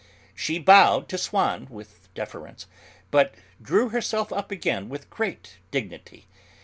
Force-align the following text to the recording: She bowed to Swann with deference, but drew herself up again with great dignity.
She 0.33 0.57
bowed 0.57 1.07
to 1.09 1.17
Swann 1.19 1.67
with 1.69 2.11
deference, 2.15 2.65
but 3.11 3.35
drew 3.61 3.89
herself 3.89 4.33
up 4.33 4.49
again 4.49 4.89
with 4.89 5.11
great 5.11 5.59
dignity. 5.69 6.27